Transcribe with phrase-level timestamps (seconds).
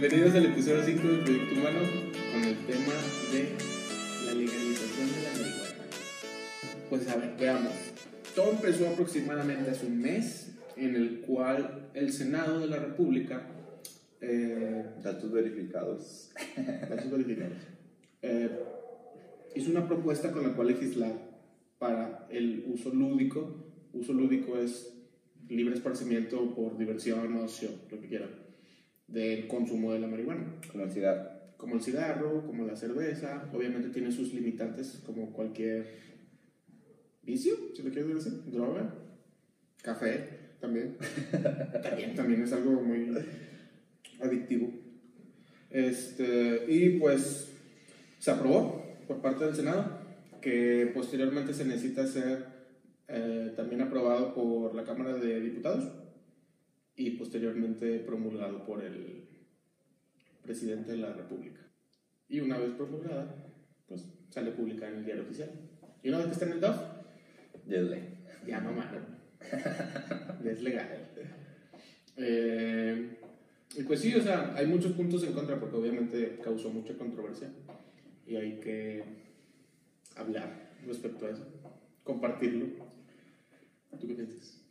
[0.00, 1.80] Bienvenidos al episodio 5 del Proyecto Humano
[2.32, 2.94] con el tema
[3.32, 3.48] de
[4.26, 5.84] la legalización de la marihuana.
[6.88, 7.72] Pues a ver, veamos.
[8.32, 13.42] Todo empezó aproximadamente hace un mes en el cual el Senado de la República...
[14.20, 16.30] Eh, datos verificados.
[16.88, 17.58] datos verificados.
[18.22, 18.50] Eh,
[19.56, 21.12] hizo una propuesta con la cual legislar
[21.80, 23.66] para el uso lúdico.
[23.92, 24.94] Uso lúdico es
[25.48, 28.47] libre esparcimiento por diversión, ocio, lo que quieran
[29.08, 30.44] del consumo de la marihuana.
[30.70, 31.30] Como el cigarro.
[31.56, 33.48] Como el cigarro, como la cerveza.
[33.52, 35.86] Obviamente tiene sus limitantes como cualquier
[37.22, 38.44] vicio, si lo quieres decir.
[38.46, 38.94] Droga.
[39.82, 40.28] Café,
[40.60, 40.96] también.
[41.82, 42.14] también.
[42.14, 43.12] También es algo muy
[44.20, 44.70] adictivo.
[45.70, 47.52] Este, y pues
[48.18, 49.98] se aprobó por parte del Senado,
[50.40, 52.46] que posteriormente se necesita ser
[53.08, 55.84] eh, también aprobado por la Cámara de Diputados
[56.98, 59.24] y posteriormente promulgado por el
[60.42, 61.60] presidente de la República.
[62.28, 63.34] Y una vez promulgada,
[63.86, 65.48] pues sale publicada en el diario oficial.
[66.02, 66.76] Y una vez que está en el DOF,
[68.46, 68.70] ya no
[70.44, 71.08] es legal.
[72.16, 73.16] Eh,
[73.76, 77.48] y pues sí, o sea, hay muchos puntos en contra porque obviamente causó mucha controversia
[78.26, 79.04] y hay que
[80.16, 81.46] hablar respecto a eso,
[82.02, 82.66] compartirlo.
[84.00, 84.67] ¿Tú qué piensas?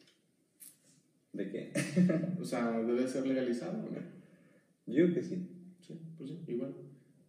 [1.37, 1.71] ¿De qué?
[2.41, 3.99] o sea, ¿debe ser legalizado o no?
[4.87, 5.47] Yo creo que sí.
[5.79, 6.73] Sí, pues sí, igual.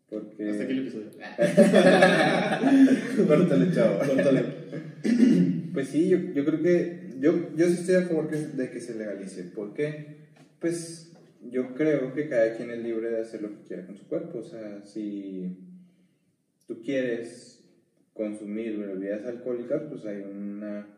[0.09, 0.49] Porque...
[0.49, 1.11] Hasta aquí el episodio.
[3.27, 3.99] Córtale, chavo.
[3.99, 4.45] Córtale.
[5.75, 7.09] pues sí, yo, yo creo que...
[7.21, 9.43] Yo, yo sí estoy a favor de que se legalice.
[9.45, 10.29] ¿Por qué?
[10.59, 11.13] Pues
[11.51, 14.39] yo creo que cada quien es libre de hacer lo que quiera con su cuerpo.
[14.39, 15.59] O sea, si
[16.67, 17.63] tú quieres
[18.15, 20.98] consumir bebidas alcohólicas, pues hay una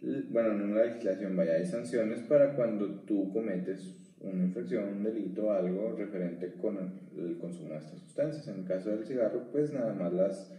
[0.00, 5.52] bueno, en una legislación vaya, hay sanciones para cuando tú cometes una infracción, un delito,
[5.52, 6.76] algo referente con
[7.16, 8.48] el consumo de estas sustancias.
[8.48, 10.52] En el caso del cigarro, pues nada más las,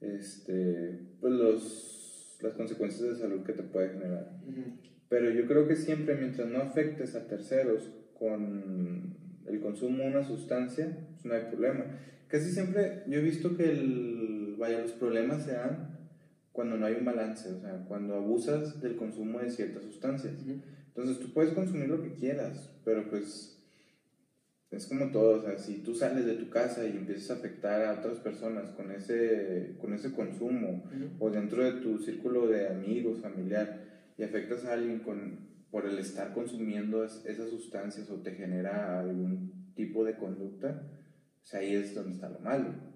[0.00, 4.30] este, pues los, las consecuencias de salud que te puede generar.
[5.08, 10.24] Pero yo creo que siempre mientras no afectes a terceros con el consumo de una
[10.24, 11.84] sustancia, pues no hay problema.
[12.28, 15.89] Casi siempre yo he visto que el, vaya, los problemas se dan
[16.60, 20.34] cuando no hay un balance, o sea, cuando abusas del consumo de ciertas sustancias.
[20.88, 23.58] Entonces tú puedes consumir lo que quieras, pero pues
[24.70, 27.82] es como todo, o sea, si tú sales de tu casa y empiezas a afectar
[27.86, 30.84] a otras personas con ese, con ese consumo,
[31.18, 35.38] o dentro de tu círculo de amigos, familiar, y afectas a alguien con,
[35.70, 40.82] por el estar consumiendo esas sustancias o te genera algún tipo de conducta,
[41.40, 42.89] pues ahí es donde está lo malo.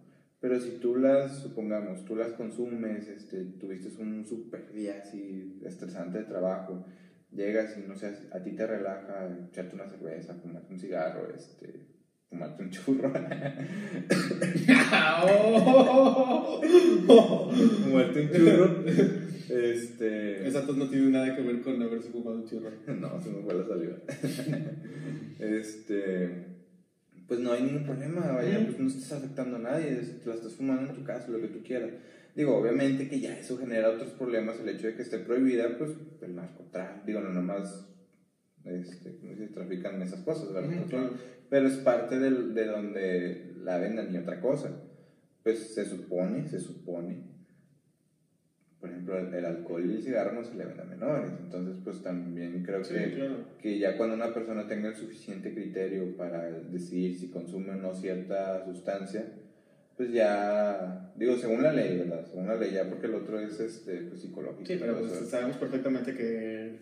[0.45, 6.19] Pero si tú las, supongamos, tú las consumes, este, tuviste un super día así estresante
[6.19, 6.85] de trabajo,
[7.33, 11.87] llegas y no sé, a ti te relaja echarte una cerveza, fumarte un cigarro, este,
[12.29, 13.11] fumarte un churro.
[17.85, 18.85] fumarte un churro.
[19.49, 20.47] Este...
[20.47, 22.69] Esa tos no tiene nada que ver con haberse fumado un churro.
[23.01, 23.97] no, se me fue la salida.
[25.39, 26.54] este
[27.27, 30.55] pues no hay ningún problema, vaya, pues no estás afectando a nadie, te la estás
[30.55, 31.91] fumando en tu casa, lo que tú quieras.
[32.35, 35.93] Digo, obviamente que ya eso genera otros problemas, el hecho de que esté prohibida, pues
[36.21, 37.89] el narcotráfico, digo, no nomás,
[38.65, 41.11] este, ¿cómo se trafican esas cosas, ¿verdad?
[41.49, 44.71] Pero es parte del, de donde la venden y otra cosa.
[45.43, 47.34] Pues se supone, se supone
[48.85, 51.33] por ejemplo, el, alcohol y el cigarro no se le ven a menores.
[51.43, 53.31] Entonces, pues también creo que,
[53.63, 57.95] que ya cuando una persona tenga el suficiente criterio para decidir si consume o no
[57.95, 59.25] cierta sustancia,
[59.97, 62.27] pues ya, digo, según la ley, ¿verdad?
[62.27, 64.67] Según la ley, ya porque el otro es este, pues, psicológico.
[64.67, 66.77] Sí, pero pues, sabemos perfectamente que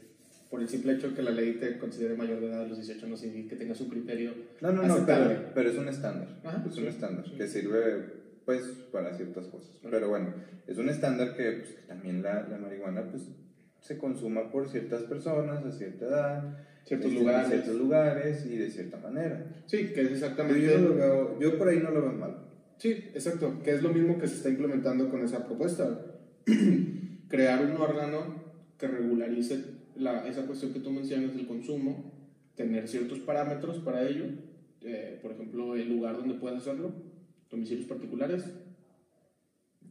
[0.50, 3.06] por el simple hecho que la ley te considere mayor de edad a los 18
[3.06, 4.34] no significa que tengas un criterio.
[4.60, 6.26] No, no, no, pero, pero, es un estándar.
[6.69, 9.78] es un estándar que sirve pues para ciertas cosas.
[9.90, 10.34] Pero bueno,
[10.66, 13.28] es un estándar que, pues, que también la, la, marihuana pues
[13.80, 17.48] se consuma por ciertas personas a cierta edad, ciertos este, lugares.
[17.48, 19.46] ciertos lugares y de cierta manera.
[19.66, 20.62] Sí, que es exactamente...
[20.62, 22.36] Yo, yo por ahí no lo veo mal.
[22.78, 26.00] Sí, exacto, que es lo mismo que se está implementando con esa propuesta.
[27.28, 28.42] Crear un órgano
[28.78, 29.64] que regularice
[29.96, 32.12] la, esa cuestión que tú mencionas del consumo,
[32.56, 34.24] tener ciertos parámetros para ello,
[34.80, 36.92] eh, por ejemplo, el lugar donde puedes hacerlo,
[37.52, 38.44] domicilios particulares.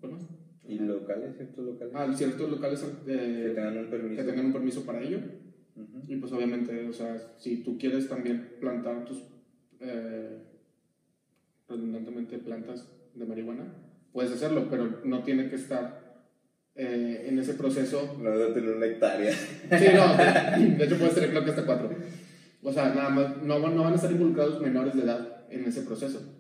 [0.01, 0.23] ¿Cuál más?
[0.67, 1.35] ¿Y locales?
[1.37, 1.93] ¿Ciertos locales?
[1.95, 4.15] Ah, ciertos locales eh, que, tengan un permiso.
[4.21, 5.19] que tengan un permiso para ello.
[6.07, 9.23] Y pues obviamente, o sea, si tú quieres también plantar tus,
[9.79, 10.37] eh,
[11.69, 13.73] redundantemente, plantas de marihuana,
[14.11, 16.25] puedes hacerlo, pero no tiene que estar
[16.75, 18.17] eh, en ese proceso.
[18.21, 19.31] No debe tener una hectárea.
[19.33, 21.89] Sí, no, de, hecho puedes tener creo que hasta cuatro.
[22.63, 25.65] O sea, nada más, no, van- no van a estar involucrados menores de edad en
[25.65, 26.30] ese proceso.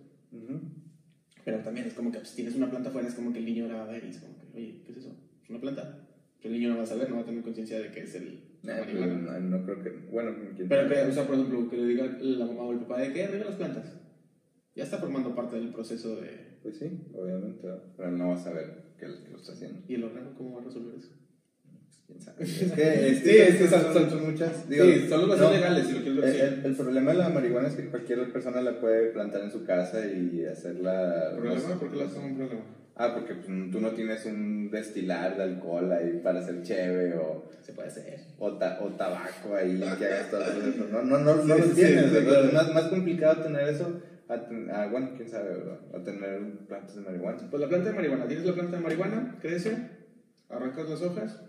[1.43, 3.67] Pero también es como que pues, tienes una planta afuera, es como que el niño
[3.67, 5.15] la va a ver y es como que, oye, ¿qué es eso?
[5.43, 6.07] Es una planta.
[6.41, 8.51] El niño no va a saber, no va a tener conciencia de que es el
[8.63, 9.89] Eh, pues, no, no creo que.
[10.11, 12.99] Bueno, Pero que, o sea, por ejemplo, que le diga la mamá o el papá
[12.99, 13.99] de que arriba las plantas.
[14.75, 16.59] Ya está formando parte del proceso de.
[16.61, 17.67] Pues sí, obviamente,
[17.97, 19.81] pero no vas a saber que que lo está haciendo.
[19.87, 21.09] ¿Y el órgano cómo va a resolver eso?
[22.11, 22.43] ¿Quién sabe?
[22.43, 24.51] Es que, es que, Sí, es que son, son- son- son muchas.
[24.69, 27.67] sí, son los no, legales, si lo quieres ver El, el- problema de la marihuana
[27.69, 31.31] es que cualquier persona la puede plantar en su casa y hacerla.
[31.35, 31.79] ¿Problema?
[31.79, 32.61] ¿Por qué lo hacen un problema?
[32.97, 37.49] Ah, porque pues, tú no tienes un destilar de alcohol ahí para hacer cheve o,
[37.65, 38.19] Se puede hacer.
[38.37, 40.85] o, ta- o tabaco ahí que hagas todo eso.
[40.91, 42.45] No, no, no, no Sí, lo sí, tienes, sí, claro.
[42.47, 44.01] Es más, más complicado tener eso.
[44.27, 45.79] A, ten- a, bueno, quién sabe, ¿verdad?
[45.93, 47.47] A tener plantas de marihuana.
[47.49, 48.27] Pues la planta de marihuana.
[48.27, 49.77] Tienes la planta de marihuana, crece,
[50.49, 51.39] arrancas las hojas.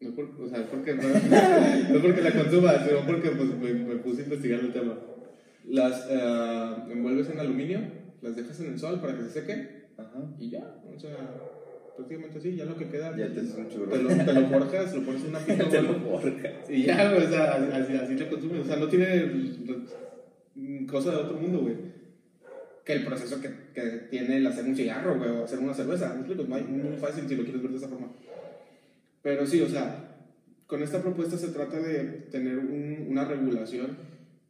[0.00, 3.30] No es por, o sea, es porque, no, no es porque la consumas, sino porque
[3.30, 4.96] pues, me, me puse a investigar el tema.
[5.64, 7.80] Las eh, envuelves en aluminio,
[8.22, 10.36] las dejas en el sol para que se seque Ajá.
[10.38, 10.76] y ya.
[10.94, 11.16] O sea,
[11.96, 12.54] prácticamente así.
[12.54, 13.16] Ya lo que queda.
[13.16, 13.90] Ya te haces un churro.
[13.90, 15.68] Te lo, te lo forjas, lo pones en una pipa.
[15.68, 16.70] Te lo forjas.
[16.70, 18.60] Y ya, o sea, así, así lo consumes.
[18.60, 21.74] O sea, no tiene cosa de otro mundo, güey.
[22.84, 26.16] Que el proceso que, que tiene el hacer un cigarro, güey, o hacer una cerveza.
[26.18, 28.12] Es muy fácil si lo quieres ver de esa forma.
[29.22, 30.16] Pero sí, o sea,
[30.66, 33.96] con esta propuesta se trata de tener un- una regulación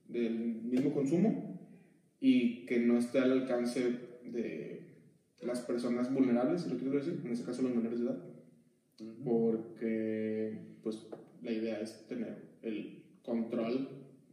[0.08, 1.60] del mismo consumo
[2.20, 3.92] y que no esté al alcance
[4.24, 4.96] de
[5.42, 8.18] las personas vulnerables, si lo quieres decir, en este caso los menores de edad
[9.24, 11.06] porque pues
[11.42, 13.88] la idea es tener el control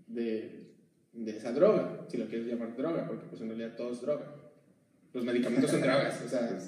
[0.07, 0.73] de,
[1.13, 4.35] de esa droga, si lo quieres llamar droga, porque pues en realidad todo es droga.
[5.13, 6.59] Los medicamentos son drogas, o sea,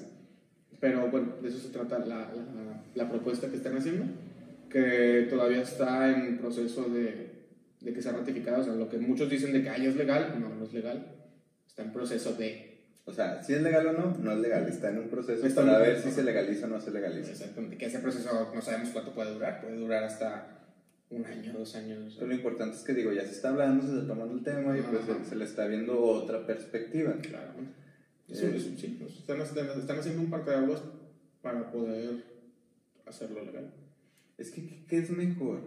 [0.80, 4.04] pero bueno, de eso se trata la, la, la propuesta que están haciendo,
[4.70, 7.30] que todavía está en proceso de,
[7.80, 10.36] de que sea ratificada, o sea, lo que muchos dicen de que "Ay, es legal,
[10.40, 11.06] no, no es legal,
[11.66, 12.68] está en proceso de...
[13.04, 14.68] O sea, si es legal o no, no es legal.
[14.68, 17.30] Está en un proceso Está para ver si se legaliza o no se legaliza.
[17.30, 20.58] Exactamente, que ese proceso no sabemos cuánto puede durar, puede durar hasta
[21.08, 22.16] un año, dos años.
[22.16, 24.76] Pero lo importante es que digo, ya se está hablando, se está tomando el tema
[24.76, 25.24] y pues Ajá.
[25.24, 27.14] se, se le está viendo otra perspectiva.
[27.22, 27.52] Claro.
[28.28, 28.76] Eh.
[28.76, 30.82] sí, pues, están, están, están haciendo un parteaguas
[31.42, 32.24] para poder
[33.06, 33.72] hacerlo legal.
[34.36, 35.60] Es que, ¿qué- ¿qué es mejor?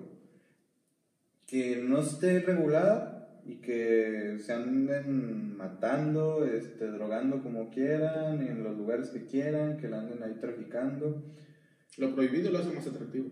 [1.48, 8.78] Que no esté regulada y que se anden matando, este, drogando como quieran, en los
[8.78, 11.24] lugares que quieran, que la anden ahí traficando.
[11.98, 13.32] Lo prohibido lo hace más atractivo.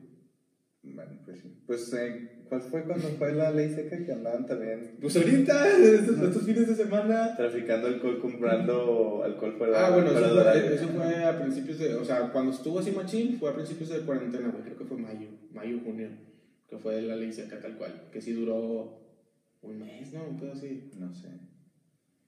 [0.83, 1.61] Bueno, pues sí.
[1.67, 6.19] Pues, eh, ¿cuál fue cuando fue la ley seca que andaban también Pues ahorita, estos,
[6.19, 7.35] estos fines de semana.
[7.37, 11.95] traficando alcohol, comprando alcohol fuera Ah, bueno, eso fue, eso fue a principios de.
[11.95, 14.63] O sea, cuando estuvo así machín, fue a principios de cuarentena, güey.
[14.63, 16.09] Creo que fue mayo, mayo, junio.
[16.69, 18.09] Que fue la ley seca tal cual.
[18.11, 18.99] Que sí duró
[19.61, 20.23] un mes, ¿no?
[20.29, 20.89] Un pedo así.
[20.97, 21.27] No sé.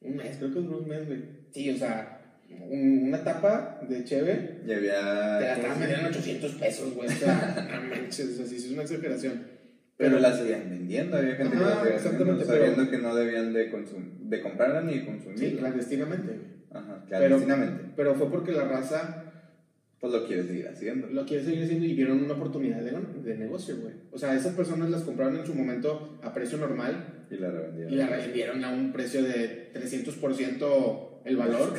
[0.01, 1.21] Un mes, creo que duró un mes, güey.
[1.51, 2.17] Sí, o sea,
[2.69, 5.37] un- una tapa de cheve Y había...
[5.39, 7.07] Te la estaban vendiendo en 800 pesos, güey.
[7.07, 9.60] O sea, no manches, o sea, sí es una exageración.
[10.01, 13.53] Pero la seguían vendiendo, había gente que la seguía vendiendo, pero- sabiendo que no debían
[13.53, 15.49] de, consum- de comprarla ni de consumirla.
[15.49, 16.39] Sí, clandestinamente.
[16.71, 17.83] Ajá, Pero- clandestinamente.
[17.95, 19.25] Pero fue porque la raza
[19.99, 21.07] Pues lo quiere seguir haciendo.
[21.07, 22.91] lo quiere seguir haciendo y vieron una oportunidad de,
[23.23, 23.93] de negocio, güey.
[24.11, 27.93] O sea, esas personas las compraron en su momento a precio normal Y la revendieron.
[27.93, 31.73] y la revendieron a un precio de 300% el valor.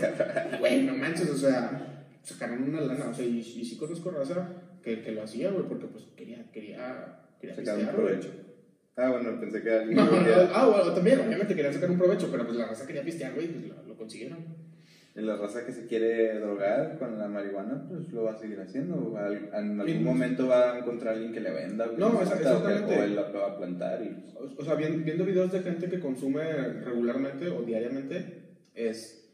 [0.54, 3.08] Y, Güey, no manches, o sea, sacaron una lana.
[3.10, 4.48] O sea, y, y sí conozco raza
[4.82, 7.21] que, que lo hacía, güey, porque pues quería, quería,
[7.54, 8.28] Sacar un provecho.
[8.96, 11.98] Ah, bueno, pensé que alguien No, no, no, ah, bueno, también, obviamente querían sacar un
[11.98, 14.38] provecho, pero pues la raza quería pistear, güey, pues lo, lo consiguieron.
[15.14, 18.58] Y la raza que se quiere drogar con la marihuana, pues lo va a seguir
[18.60, 19.14] haciendo.
[19.18, 21.90] Al- en algún momento va a encontrar a alguien que le venda.
[21.90, 22.98] que No, mata, exactamente.
[22.98, 24.32] O él la va a plantar y...
[24.38, 26.42] O, o sea, vien- viendo videos de gente que consume
[26.84, 29.30] regularmente o diariamente, es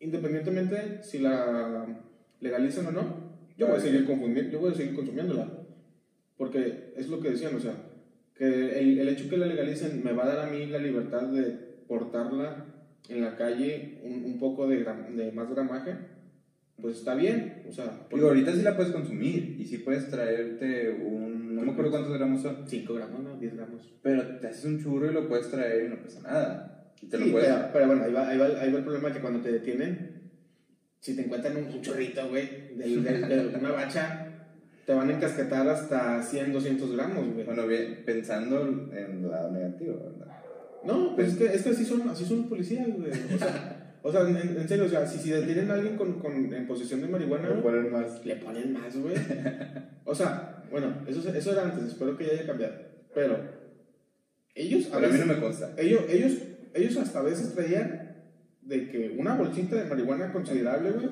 [0.00, 1.86] independientemente si la
[2.40, 4.06] legalizan o no, yo voy a seguir
[4.50, 5.48] yo voy a seguir consumiéndola.
[6.36, 7.74] Porque es lo que decían, o sea,
[8.34, 11.22] que el, el hecho que la legalicen me va a dar a mí la libertad
[11.28, 11.50] de
[11.86, 12.66] portarla
[13.08, 15.94] en la calle un, un poco de, gram- de más gramaje,
[16.80, 20.90] pues está bien, o sea, Digo, ahorita sí la puedes consumir y sí puedes traerte
[20.90, 21.54] un...
[21.54, 22.64] No me acuerdo cuántos gramos son.
[22.66, 23.38] 5 gramos, ¿no?
[23.38, 23.92] 10 gramos.
[24.02, 26.92] Pero te haces un churro y lo puedes traer y no pasa nada.
[27.00, 27.48] Y te Sí, lo puedes...
[27.48, 30.32] pero, pero bueno, ahí va, ahí, va, ahí va el problema que cuando te detienen,
[30.98, 34.21] si te encuentran un, chorrito, güey, de, de- de una bacha,
[34.86, 37.44] te van a encasquetar hasta 100, 200 gramos, güey.
[37.44, 40.32] Bueno, bien, pensando en el lado negativo, ¿verdad?
[40.84, 43.10] No, pues es que, es que así, son, así son policías, güey.
[43.12, 46.14] O sea, o sea en, en serio, o sea, si, si detienen a alguien con,
[46.18, 48.26] con, en posesión de marihuana, güey, ponen más.
[48.26, 49.14] le ponen más, güey.
[50.04, 52.74] O sea, bueno, eso, eso era antes, espero que ya haya cambiado.
[53.14, 53.38] Pero
[54.54, 55.72] Ellos, a, a mí no me consta.
[55.76, 56.32] Ellos, ellos,
[56.74, 58.16] ellos hasta a veces traían
[58.62, 61.08] de que una bolsita de marihuana considerable, güey,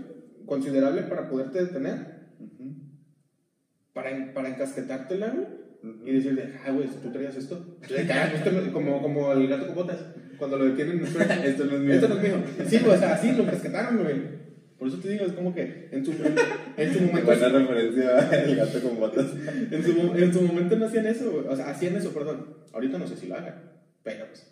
[0.46, 2.20] considerable para poderte detener,
[3.92, 5.46] para, para encasquetártela, güey,
[6.04, 7.78] y decirle, ah, güey, tú traías esto,
[8.72, 9.98] como, como el gato con botas,
[10.38, 11.02] cuando lo detienen,
[11.44, 11.94] esto no es mío.
[11.94, 12.44] Esto no es mío.
[12.66, 14.40] Sí, pues, o sea, así lo rescataron, güey.
[14.78, 17.26] Por eso te digo, es como que en su, en, su momento.
[17.26, 19.26] Buena referencia el gato con botas.
[19.70, 21.46] en, su, en su momento no hacían eso, güey.
[21.48, 22.56] O sea, hacían eso, perdón.
[22.72, 24.50] Ahorita no sé si lo hagan, pero pues.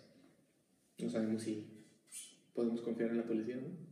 [0.99, 1.87] No sabemos si
[2.53, 3.88] podemos confiar en la policía, ¿no?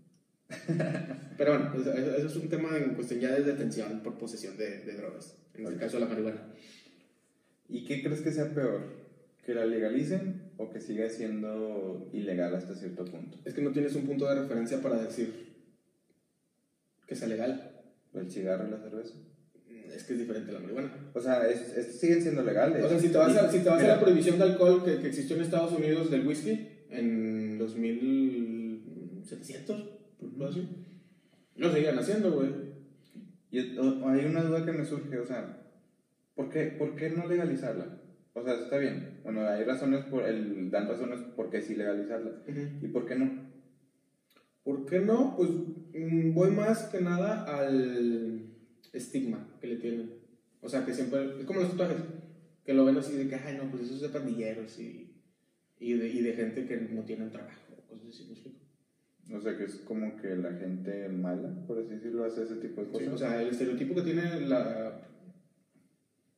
[1.37, 4.93] Pero bueno, eso, es un tema en cuestión ya de detención por posesión de, de
[4.93, 6.41] drogas, en el caso de la marihuana.
[7.69, 8.81] ¿Y qué crees que sea peor?
[9.45, 13.37] ¿Que la legalicen o que siga siendo ilegal hasta cierto punto?
[13.45, 15.55] Es que no tienes un punto de referencia para decir
[17.07, 17.73] que sea legal.
[18.13, 19.15] ¿El cigarro y la cerveza?
[19.93, 21.11] Es que es diferente a la marihuana.
[21.13, 22.83] O sea, es, siguen siendo legales.
[22.83, 24.99] O sea, si te vas, a, si te vas a la prohibición de alcohol que,
[24.99, 29.96] que, existió en Estados Unidos del whisky en 2700,
[30.37, 30.67] por así,
[31.55, 32.49] lo seguían haciendo, güey.
[33.49, 35.57] Y hay una duda que me surge, o sea,
[36.35, 38.01] ¿por qué, ¿por qué no legalizarla?
[38.33, 39.19] O sea, está bien.
[39.23, 42.43] Bueno, hay razones por el, dan razones por qué sí legalizarla.
[42.81, 43.47] ¿Y por qué no?
[44.63, 45.35] ¿Por qué no?
[45.35, 48.53] Pues mm, voy más que nada al
[48.93, 50.13] estigma que le tienen.
[50.61, 51.97] O sea, que siempre, es como los tatuajes,
[52.63, 55.15] que lo ven así de que, ay, no, pues eso es de pandilleros y,
[55.79, 58.66] y, de, y de gente que no tienen trabajo, cosas así, ¿me explico?
[59.33, 62.81] O sea, que es como que la gente mala, por así decirlo, hace ese tipo
[62.81, 63.07] de cosas.
[63.09, 65.01] o sea, el estereotipo que tiene la...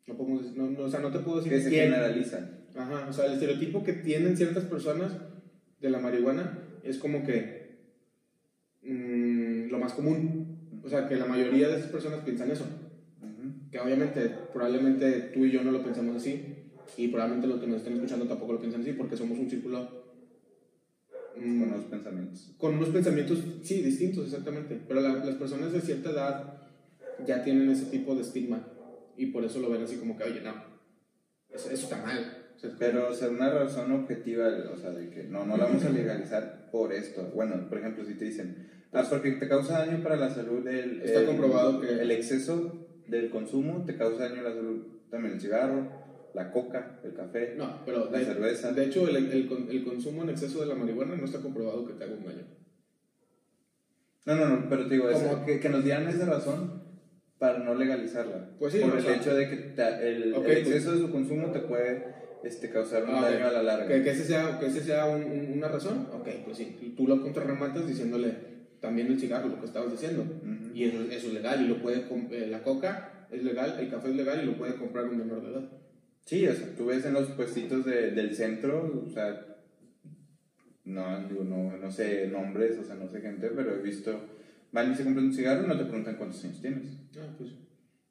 [0.07, 1.51] No podemos no, no, o sea, no te puedo decir...
[1.51, 2.49] Que se generaliza.
[2.75, 5.15] Ajá, o sea, el estereotipo que tienen ciertas personas
[5.79, 7.59] de la marihuana es como que
[8.81, 10.81] mmm, lo más común.
[10.83, 12.65] O sea, que la mayoría de esas personas piensan eso.
[13.71, 16.71] Que obviamente, probablemente tú y yo no lo pensamos así.
[16.97, 19.98] Y probablemente los que nos estén escuchando tampoco lo piensan así, porque somos un círculo
[21.39, 22.53] con unos pensamientos.
[22.57, 24.79] Con unos pensamientos, sí, distintos, exactamente.
[24.87, 26.59] Pero las personas de cierta edad
[27.25, 28.67] ya tienen ese tipo de estigma
[29.17, 30.53] y por eso lo ven así como que, oye, no,
[31.53, 32.53] eso, está mal.
[32.77, 35.89] pero, o sea, una razón objetiva, o sea, de que no, no la vamos a
[35.89, 37.31] legalizar por esto.
[37.33, 41.01] Bueno, por ejemplo, si te dicen, ah, porque te causa daño para la salud el...
[41.01, 41.89] Está comprobado que...
[41.89, 45.98] El exceso del consumo te causa daño a la salud, también el cigarro,
[46.33, 48.71] la coca, el café, no, pero la cerveza.
[48.71, 51.93] De hecho, el, el, el, consumo en exceso de la marihuana no está comprobado que
[51.93, 52.45] te haga un daño.
[54.25, 56.83] No, no, no, pero te digo, es que, que, nos dieran esa razón
[57.39, 58.51] para no legalizarla.
[58.59, 59.73] Pues sí, Por el hecho de que
[60.07, 62.05] el, pues exceso de su consumo te puede
[62.43, 63.87] este, causar un daño a la larga.
[63.87, 67.87] Que, que ese sea, que ese sea una razón, ok, pues sí, tú lo contrarrematas
[67.87, 70.25] diciéndole también el cigarro, lo que estabas diciendo,
[70.73, 74.09] y eso, eso, es legal, y lo puede, eh, la coca es legal, el café
[74.09, 75.69] es legal y lo puede comprar un menor de edad.
[76.29, 79.47] Sí, o sea, tú ves en los puestitos de, del centro, o sea,
[80.85, 84.15] no, digo, no, no sé nombres, o sea, no sé gente, pero he visto,
[84.71, 86.83] van y se compran un cigarro y no te preguntan cuántos años tienes.
[87.17, 87.49] Ah, pues.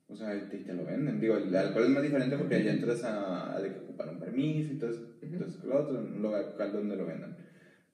[0.09, 1.21] O sea, y te, lo venden.
[1.21, 4.19] Digo, el alcohol es más diferente porque allá entras a, a de que ocupar un
[4.19, 7.37] permiso y todo eso, entonces, lo otro, en un lugar donde lo vendan.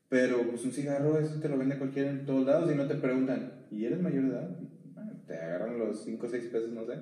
[0.09, 2.95] Pero pues un cigarro, eso te lo vende cualquiera en todos lados y no te
[2.95, 4.57] preguntan, ¿y eres mayor de edad?
[4.97, 6.95] Ah, te agarran los 5 o 6 pesos, no sé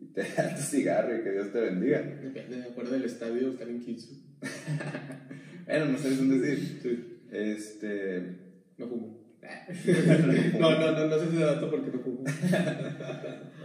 [0.00, 2.00] y te da tu cigarro y que Dios te bendiga.
[2.00, 4.14] Depende, de acuerdo del estadio, estar en 15.
[5.66, 6.80] bueno, no sabes un decir.
[6.82, 7.20] Sí.
[7.30, 8.22] Este.
[8.78, 9.18] No fumo.
[10.58, 12.24] no, no, no, no sé si dato porque no fumo.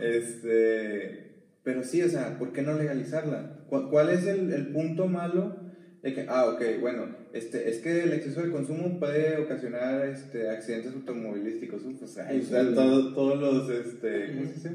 [0.02, 1.34] este.
[1.64, 3.66] Pero sí, o sea, ¿por qué no legalizarla?
[3.68, 5.64] ¿Cuál es el, el punto malo
[6.04, 10.50] de que, ah, ok, bueno, este, es que el exceso de consumo puede ocasionar este,
[10.50, 11.82] accidentes automovilísticos.
[11.98, 14.70] Pues, ahí están todos, todos los, este, ¿cómo se dice?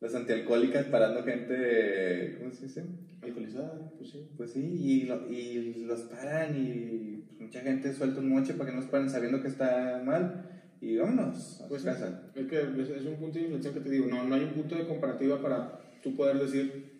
[0.00, 2.84] Las antialcohólicas parando gente, ¿cómo se dice?
[3.20, 4.28] Alcoholizada, pues sí.
[4.36, 8.76] Pues sí, y, y los paran y pues, mucha gente suelta un moche para que
[8.76, 10.48] no se paren sabiendo que está mal
[10.80, 12.30] y vámonos a pues casa.
[12.34, 14.76] Es que es un punto de inflexión que te digo, no, no hay un punto
[14.76, 16.98] de comparativa para tú poder decir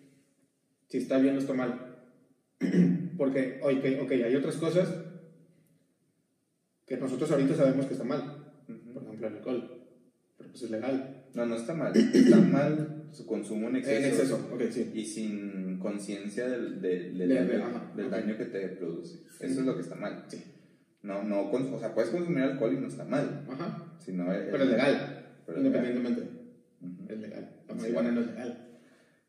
[0.87, 1.97] si está bien o está mal.
[3.17, 4.93] Porque, ok, ok, hay otras cosas
[6.85, 8.63] que nosotros ahorita sabemos que está mal.
[8.65, 9.87] Por ejemplo, el alcohol.
[10.37, 11.18] Pero pues es legal.
[11.33, 11.95] No, no está mal.
[11.95, 13.97] Está mal su consumo en exceso.
[13.97, 14.91] En exceso, ok, sí.
[14.93, 19.19] Y sin conciencia del, del, del, daño, que te produce.
[19.39, 20.25] Eso es lo que está mal.
[20.27, 20.43] Sí.
[21.01, 23.45] No, no, o sea, puedes consumir alcohol y no está mal.
[23.49, 23.95] Ajá.
[23.99, 25.25] Sino es, pero es legal.
[25.55, 26.23] independientemente.
[27.07, 27.49] Es legal.
[27.67, 28.65] La marihuana no es legal.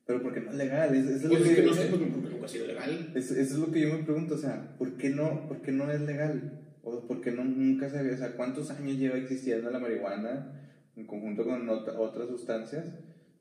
[0.06, 0.94] Pero ¿por qué no es legal?
[0.94, 3.12] Es, es, pues es que, no sé, porque nunca ha sido legal.
[3.14, 5.90] Eso es lo que yo me pregunto, o sea, ¿por qué no, por qué no
[5.90, 6.60] es legal?
[6.82, 10.69] O ¿por qué no, nunca se ve, o sea, cuántos años lleva existiendo la marihuana?
[10.96, 12.86] En conjunto con otras sustancias.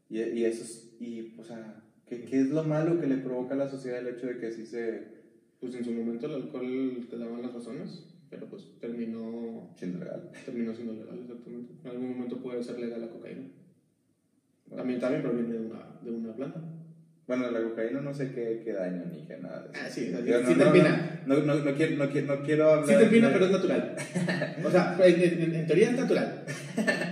[0.10, 3.54] Y, y eso es, y, o sea, ¿qué, ¿qué, es lo malo que le provoca
[3.54, 5.20] a la sociedad el hecho de que así se,
[5.60, 10.32] Pues en su momento el alcohol te daban las razones, pero pues terminó, Siendo legal.
[10.46, 11.74] terminó siendo legal, exactamente.
[11.84, 13.44] En algún momento puede ser legal la cocaína.
[14.76, 16.62] También, también proviene de una, de una planta.
[17.28, 19.80] Bueno, la cocaína no sé qué, qué daño ni qué nada de eso.
[19.86, 20.80] Ah, sí, o sea, Digo, sí, no, sí
[21.28, 21.36] no.
[21.36, 22.88] No, no, no quiero, no, quiero, no quiero hablar.
[22.88, 23.96] Sí te empina, de- pero es natural.
[24.66, 26.46] O sea, en, en- en teoría es natural.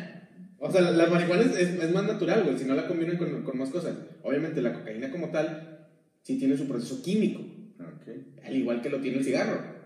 [0.67, 3.17] O sea, la, la marihuana es, es- es más natural, güey, si no la combinan
[3.17, 3.95] con, con más cosas.
[4.23, 5.87] Obviamente la cocaína como tal
[6.23, 7.41] sí tiene su proceso químico,
[7.79, 8.43] Ok.
[8.43, 9.77] al igual que lo tiene el cigarro.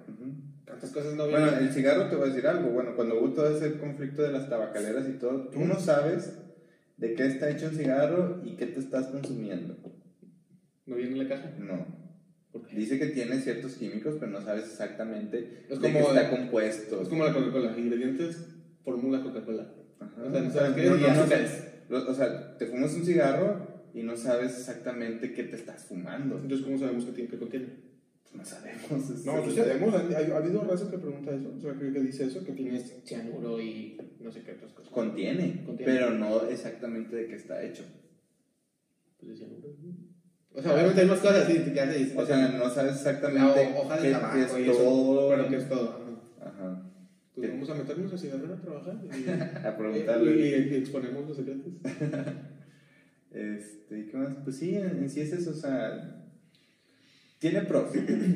[0.66, 1.64] Tantas cosas no Bueno, vienen.
[1.68, 2.70] el cigarro te voy a decir algo.
[2.72, 6.38] Bueno, cuando hubo todo ese conflicto de las tabacaleras y todo, tú no sabes
[6.98, 9.76] de qué está hecho un cigarro y qué te estás consumiendo.
[10.86, 11.52] ¿No viene en la caja?
[11.60, 11.86] No.
[12.74, 17.02] Dice que tiene ciertos químicos, pero no sabes exactamente Es de como- qué está compuesto.
[17.02, 18.46] Es como la Coca-Cola, ingredientes,
[18.84, 19.74] fórmula Coca-Cola.
[20.02, 20.22] Ajá.
[20.28, 21.50] O sea, no sabes qué no, es y no, no azúcares.
[21.50, 21.72] sabes.
[21.90, 26.36] Lo- O sea, te fumas un cigarro y no sabes exactamente qué te estás fumando.
[26.38, 27.68] Entonces, ¿cómo sabemos qué, tiene, qué contiene?
[28.34, 29.10] No sabemos.
[29.10, 31.92] es- No, pues sabemos, ha, ha- ha habido raza que pregunta eso, o sea, que,
[31.92, 34.92] que dice eso, que tiene cianuro y no sé qué otras cosas.
[34.94, 35.92] Contiene, Contiene.
[35.94, 37.84] pero no exactamente de qué está hecho.
[39.20, 39.68] Pues de cianuro.
[40.54, 42.18] O sea, obviamente hay más cosas, sí, ya se dice.
[42.18, 44.80] O sea, no sabes la exactamente ho- hoja qué, de qué tabaco es y eso.
[44.80, 45.50] todo.
[45.50, 45.90] Que es todo.
[46.40, 46.50] ajá.
[46.50, 46.91] Ajá.
[47.36, 49.30] Pues vamos a meternos a cigarrera a trabajar y,
[49.68, 50.36] A preguntarle.
[50.36, 51.74] y- y exponemos los secretos.
[53.34, 54.36] Este, ¿y qué más?
[54.44, 56.22] Pues sí, en, en sí es eso, o sea,
[57.40, 57.90] tiene pros.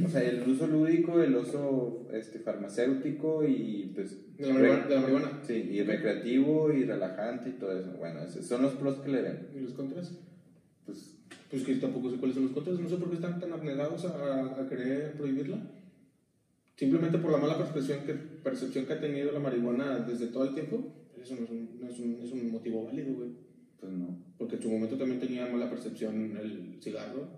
[0.05, 4.15] O sea, el uso lúdico, el uso este, farmacéutico y pues...
[4.37, 4.87] De la marihuana.
[4.87, 5.39] De la marihuana.
[5.45, 7.91] Sí, y recreativo y relajante y todo eso.
[7.97, 9.47] Bueno, esos son los pros que le ven.
[9.53, 10.17] ¿Y los contras?
[10.85, 11.17] Pues,
[11.51, 12.79] Pues que tampoco sé cuáles son los contras.
[12.79, 15.57] No sé por qué están tan abnegados a, a querer prohibirla.
[16.75, 20.53] Simplemente por la mala percepción que, percepción que ha tenido la marihuana desde todo el
[20.53, 20.93] tiempo.
[21.21, 23.29] Eso no es un, no es un, es un motivo válido, güey.
[23.79, 24.17] pues no.
[24.37, 27.29] Porque en su momento también tenía mala percepción el cigarro,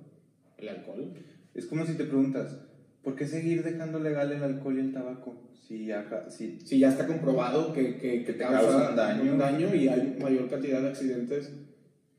[0.58, 1.14] el alcohol.
[1.54, 2.58] Es como si te preguntas,
[3.04, 5.44] ¿por qué seguir dejando legal el alcohol y el tabaco?
[5.68, 9.34] Si, acá, si Si ya está comprobado que, que, que te causa daño.
[9.34, 11.52] un daño y hay mayor cantidad de accidentes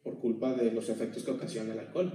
[0.05, 2.13] por culpa de los efectos que ocasiona el alcohol.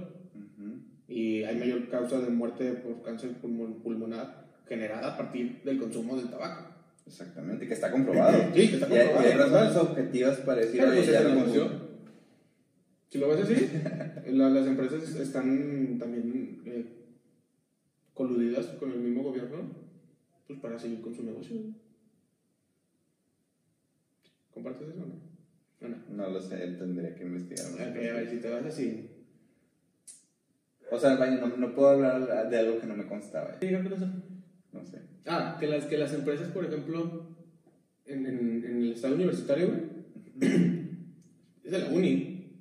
[1.06, 6.16] Y hay mayor causa de muerte por cáncer pulmon- pulmonar generada a partir del consumo
[6.16, 6.72] del tabaco.
[7.06, 8.38] Exactamente, que está comprobado.
[8.54, 9.20] Sí, que está hay, y comprobado.
[9.28, 11.70] hay razones objetivas para decir, oye, pues el negocio.
[13.10, 13.70] Si lo ves así,
[14.32, 16.86] la- las empresas están también eh,
[18.14, 19.84] coludidas con el mismo gobierno
[20.46, 21.56] pues para seguir con su negocio.
[24.52, 25.96] ¿Compartes eso o no?
[26.16, 27.66] No, lo sé, tendría que investigar.
[27.72, 27.80] más.
[27.80, 29.10] Ok, a ver, si te vas así.
[30.90, 33.58] O sea, vaya, no, no puedo hablar de algo que no me constaba.
[33.58, 33.66] ¿Qué?
[34.74, 35.00] No sé.
[35.26, 37.28] Ah, que las, que las empresas, por ejemplo,
[38.04, 39.80] en, en, en el estado universitario, güey,
[41.64, 42.60] es de la uni.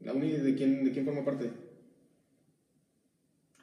[0.00, 1.50] ¿La uni de quién, de quién forma parte?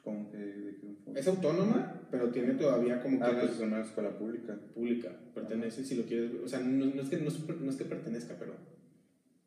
[0.04, 0.36] Como que...
[0.38, 1.18] de qué enfoque?
[1.20, 4.58] Es autónoma, pero tiene todavía como que Ah, pues es una escuela pública.
[4.74, 5.10] pública.
[5.34, 6.32] Pertenece, si lo quieres.
[6.44, 8.54] O sea, no, no es, que, no, es, no es que pertenezca, pero.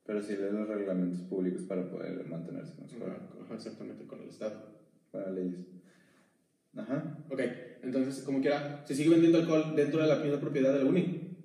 [0.06, 3.18] Pero sí lee los reglamentos públicos para poder mantenerse en la escuela.
[3.42, 4.74] Ajá, exactamente, con el estado.
[5.12, 5.66] Para leyes.
[6.76, 7.18] Ajá.
[7.30, 7.40] Ok,
[8.00, 11.38] entonces, como quiera, se sigue vendiendo alcohol dentro de la misma propiedad de la uni.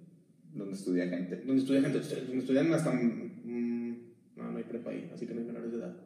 [0.54, 1.36] Donde estudia gente.
[1.36, 2.92] Donde estudia gente, donde estudian hasta.
[2.92, 3.96] mm,
[4.36, 5.96] no, no hay prepa ahí, así que no hay menores de edad.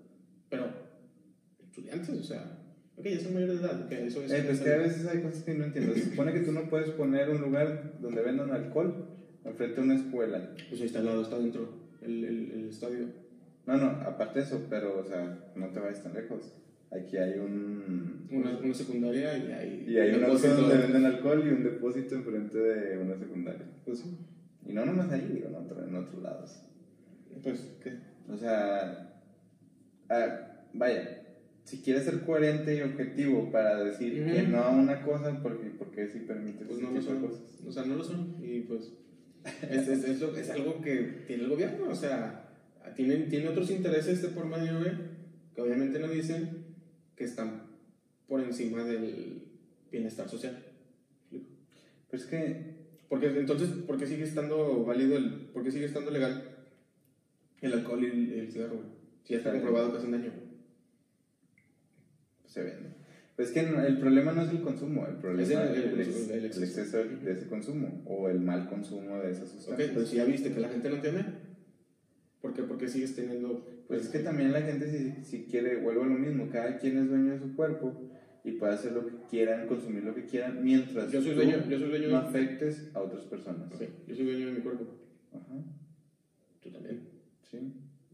[0.50, 0.66] Pero,
[1.64, 2.58] estudiantes, o sea.
[2.96, 3.84] Ok, ya son mayores de edad.
[3.84, 4.32] ok, eso es.
[4.32, 5.94] Eh, pues que a veces hay cosas que no entiendo.
[5.94, 9.08] Se supone que tú no puedes poner un lugar donde vendan alcohol
[9.44, 10.54] enfrente de una escuela.
[10.68, 11.68] Pues ahí está al lado, está dentro,
[12.02, 13.06] el, el, el estadio.
[13.66, 16.52] No, no, aparte de eso, pero, o sea, no te vayas tan lejos.
[16.94, 18.26] Aquí hay un...
[18.30, 19.84] Una, una secundaria y hay.
[19.88, 20.54] Y hay un depósito.
[20.56, 23.66] donde venden alcohol y un depósito enfrente de una secundaria.
[23.84, 24.16] Pues sí.
[24.66, 26.62] Y no nomás ahí, digo, en, otro- en otros lados.
[27.42, 27.98] Pues, ¿qué?
[28.28, 29.20] O sea,
[30.08, 30.40] ah,
[30.72, 31.22] vaya,
[31.64, 34.32] si quieres ser coherente y objetivo para decir Ujú.
[34.32, 37.20] que no a una cosa, porque, porque sí permites Pues no lo son.
[37.20, 37.58] cosas.
[37.66, 38.36] O sea, no lo son.
[38.42, 38.92] Y pues.
[39.68, 41.88] Es, es, es, lo- es algo que tiene el gobierno.
[41.90, 42.48] O sea,
[42.94, 44.78] tiene, tiene otros intereses de por medio,
[45.54, 46.61] que obviamente no dicen
[47.22, 47.62] que están
[48.26, 49.44] por encima del
[49.92, 50.60] bienestar social.
[51.30, 52.74] Pero es que,
[53.08, 55.30] Porque entonces, ¿por qué sigue estando válido el.
[55.52, 56.42] ¿Por qué sigue estando legal
[57.60, 58.80] el alcohol y el, el cigarro?
[59.22, 60.32] Si ya está comprobado que hacen daño.
[62.40, 62.88] pues, se vende.
[63.36, 66.30] Pues es que el problema no es el consumo, el problema Es el- el, el-
[66.32, 66.64] el exceso.
[66.64, 69.90] exceso de ese consumo o el mal consumo de esas Ok, sustancias.
[69.94, 71.24] pero si ya viste que la gente no entiende,
[72.40, 72.62] ¿por qué?
[72.64, 73.68] Porque sigues teniendo.
[73.92, 76.96] Pues es que también la gente si, si quiere, vuelvo a lo mismo, cada quien
[76.98, 77.92] es dueño de su cuerpo
[78.44, 81.58] y puede hacer lo que quieran, consumir lo que quieran, mientras Yo soy tú dueño,
[81.68, 82.26] yo soy dueño no de.
[82.28, 83.70] afectes a otras personas.
[83.72, 84.84] Ok, yo soy dueño de mi cuerpo.
[85.32, 85.62] Ajá,
[86.62, 87.08] Tú también.
[87.42, 87.58] sí,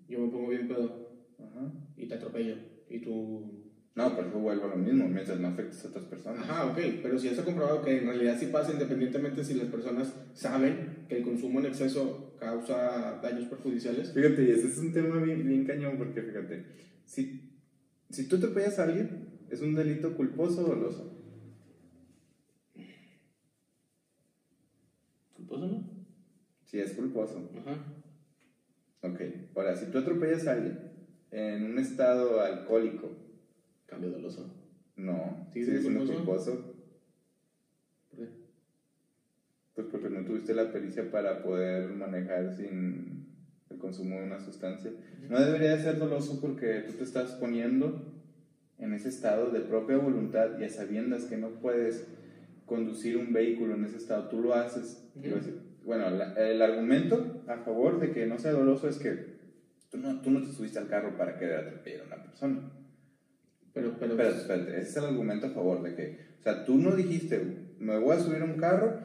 [0.09, 1.73] Yo me pongo bien pedo ajá.
[1.97, 2.57] y te atropello.
[2.91, 3.65] Y tú.
[3.95, 6.41] No, por eso vuelvo a lo mismo, mientras no afectes a otras personas.
[6.49, 9.69] Ajá, ok, pero si ya ha comprobado que en realidad sí pasa independientemente si las
[9.69, 14.13] personas saben que el consumo en exceso causa daños perjudiciales.
[14.13, 16.65] Fíjate, y ese es un tema bien, bien cañón, porque fíjate,
[17.05, 17.51] si,
[18.11, 21.15] si tú te pegas a alguien, ¿es un delito culposo o doloso?
[25.35, 25.85] ¿Culposo no?
[26.67, 27.51] Sí, es culposo.
[27.59, 27.77] Ajá.
[29.03, 29.21] Ok,
[29.55, 30.79] ahora, si tú atropellas a alguien
[31.31, 33.11] en un estado alcohólico,
[33.87, 34.55] Cambio doloso.
[34.97, 36.51] no, ¿Sigue sigue siendo siendo culposo?
[36.57, 36.75] culposo,
[38.11, 38.29] ¿Por qué?
[39.75, 43.27] pues porque no tuviste la pericia para poder manejar sin
[43.71, 44.91] el consumo de una sustancia.
[45.29, 48.15] No debería de ser doloso porque tú te estás poniendo
[48.79, 52.07] en ese estado de propia voluntad y a sabiendas que no puedes
[52.67, 55.03] conducir un vehículo en ese estado, tú lo haces.
[55.85, 59.39] Bueno, la- el argumento a favor de que no sea doloso es que
[59.91, 62.71] tú no, tú no te subiste al carro para querer atropellar a una persona.
[63.73, 66.77] Pero, pero, Espérate, espérate, ese es el argumento a favor de que, o sea, tú
[66.79, 67.41] no dijiste,
[67.79, 68.99] me voy a subir a un carro,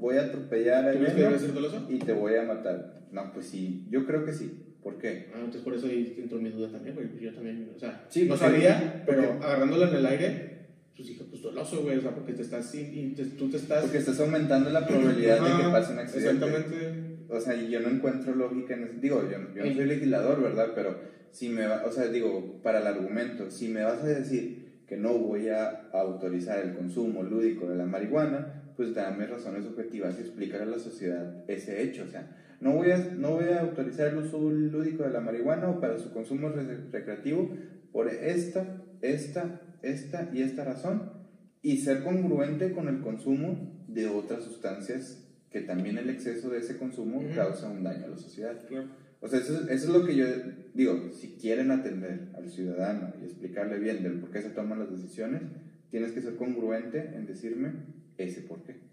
[0.00, 1.86] voy a atropellar a ¿tú crees que debe ser doloso?
[1.88, 3.06] y te voy a matar.
[3.12, 4.66] No, pues sí, yo creo que sí.
[4.82, 5.26] ¿Por qué?
[5.34, 7.08] Ah, entonces por eso ahí entró mi duda también, güey.
[7.20, 11.08] Yo también, o sea, Sí, no porque- sabía, pero porque- agarrándola en el aire, pues
[11.08, 13.82] dije, pues doloso, güey, o sea, porque te estás, y, te- tú te estás...
[13.82, 16.46] Porque estás aumentando la probabilidad de que pase un accidente.
[16.46, 17.26] Exactamente.
[17.28, 18.92] O sea, yo no encuentro lógica en eso.
[19.00, 20.68] Digo, yo, yo no soy legislador, ¿verdad?
[20.74, 20.98] Pero
[21.30, 24.96] si me va, o sea, digo, para el argumento, si me vas a decir que
[24.96, 30.22] no voy a autorizar el consumo lúdico de la marihuana, pues dame razones objetivas y
[30.22, 32.04] explicar a la sociedad ese hecho.
[32.04, 35.68] O sea, no voy a, no voy a autorizar el uso lúdico de la marihuana
[35.68, 37.54] o para su consumo re- recreativo
[37.92, 41.12] por esta, esta, esta y esta razón
[41.60, 46.78] y ser congruente con el consumo de otras sustancias que también el exceso de ese
[46.78, 47.34] consumo Ujú.
[47.34, 48.58] causa un daño a la sociedad.
[48.66, 48.86] Claro.
[49.20, 50.24] O sea, eso, es- eso es lo que yo
[50.72, 54.90] digo, si quieren atender al ciudadano y explicarle bien del por qué se toman las
[54.90, 55.42] decisiones,
[55.90, 58.88] tienes que ser congruente en decirme ese por qué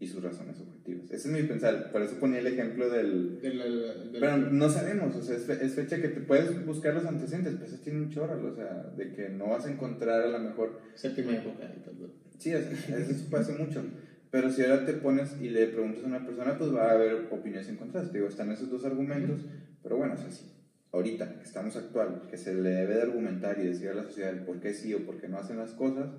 [0.00, 1.04] y sus razones objetivas.
[1.10, 3.40] Ese es mi pensar, por eso ponía el ejemplo del...
[3.40, 6.20] De la- de la- Pero no sabemos, o sea, es, fe- es fecha que te
[6.20, 9.64] puedes buscar los antecedentes, pero eso tiene un chorro, o sea, de que no vas
[9.64, 12.08] a encontrar a lo mejor Séptima época y tal, ¿no?
[12.38, 13.82] Sí, es- eso pasa mucho.
[14.30, 17.28] Pero si ahora te pones y le preguntas a una persona, pues va a haber
[17.30, 18.10] opiniones encontradas.
[18.10, 19.40] Te digo, están esos dos argumentos,
[19.82, 20.50] pero bueno, o sea, sí.
[20.92, 24.30] Ahorita, que estamos actual, que se le debe de argumentar y decir a la sociedad
[24.32, 26.10] el por qué sí o por qué no hacen las cosas,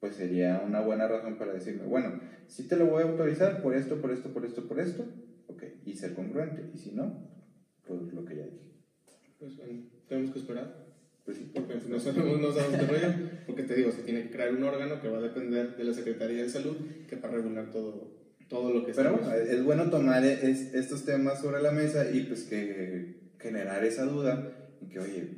[0.00, 3.74] pues sería una buena razón para decirme, bueno, sí te lo voy a autorizar por
[3.74, 5.04] esto, por esto, por esto, por esto,
[5.48, 6.70] ok, y ser congruente.
[6.74, 7.28] Y si no,
[7.86, 8.72] pues lo que ya dije.
[9.38, 10.86] Pues bueno, tenemos que esperar.
[11.24, 13.14] Pues sí, Porque no sabemos, no sabemos qué rollo.
[13.46, 15.92] Porque te digo, se tiene que crear un órgano que va a depender de la
[15.92, 16.76] Secretaría de Salud,
[17.08, 18.16] que para regular todo,
[18.48, 22.22] todo lo que Pero bueno, es bueno tomar es- estos temas sobre la mesa y
[22.22, 25.28] pues que generar esa duda y que, oye,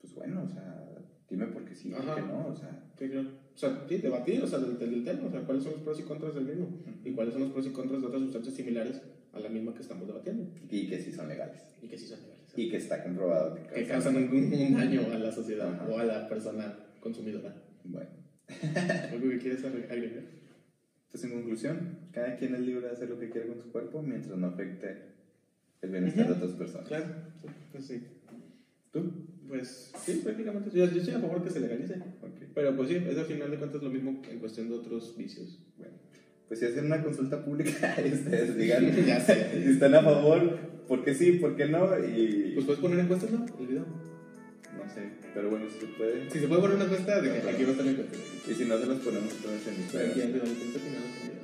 [0.00, 0.86] pues bueno, o sea,
[1.28, 2.14] dime por qué sí, por Ajá.
[2.14, 3.30] qué no, o sea, Sí, claro.
[3.60, 6.04] Sea, sí, debatir, o sea, del, del tema, o sea, cuáles son los pros y
[6.04, 6.68] contras del mismo,
[7.04, 9.02] y cuáles son los pros y contras de otras sustancias similares
[9.34, 11.60] a la misma que estamos debatiendo, y que sí son legales.
[11.82, 12.40] y que sí son legales.
[12.56, 15.86] Y que está comprobado que, que causan un, un daño a la sociedad Ajá.
[15.90, 17.54] o a la persona consumidora.
[17.84, 18.08] Bueno,
[19.12, 20.24] ¿Algo que quieres agregar?
[21.10, 24.00] pues en conclusión, cada quien es libre de hacer lo que quiera con su cuerpo
[24.00, 24.96] mientras no afecte
[25.82, 26.88] el bienestar de otras personas.
[26.88, 27.06] Claro,
[27.72, 28.02] pues sí.
[28.90, 29.26] ¿Tú?
[29.50, 30.70] Pues sí, prácticamente.
[30.72, 31.94] Yo, estoy a favor que se legalice.
[32.22, 32.40] Ok.
[32.54, 35.58] Pero pues sí, es al final de cuentas lo mismo en cuestión de otros vicios.
[35.76, 35.94] Bueno,
[36.46, 39.60] pues si hacen una consulta pública, ustedes digan Ya sé.
[39.64, 43.32] si están a favor, por qué sí, por qué no, y Pues puedes poner encuestas,
[43.32, 43.44] ¿no?
[43.58, 43.86] El video.
[43.86, 46.30] no sé, pero bueno, si se puede.
[46.30, 48.16] Si se puede poner una encuesta, de que aquí va a estar la encuesta.
[48.48, 50.10] Y si no, se los ponemos todos en aquí Instagram.
[50.12, 51.40] también.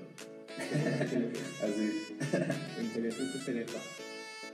[1.62, 1.92] Así.
[2.94, 3.66] Que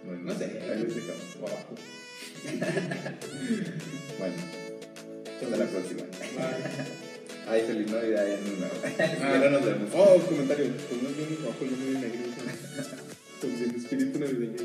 [0.04, 0.44] Bueno, No sé.
[0.44, 1.36] Ahí lo checamos.
[1.40, 1.74] o abajo.
[4.18, 4.36] Bueno,
[5.42, 6.02] hasta la próxima.
[7.48, 8.74] Ay, feliz Navidad y Año Nuevo.
[9.20, 9.26] Ah.
[9.34, 9.90] Ahora nos vemos.
[9.94, 10.72] Oh, comentario.
[10.88, 12.20] Pues no es bien rojo, es bien negro.
[13.40, 14.56] Con el espíritu navideño.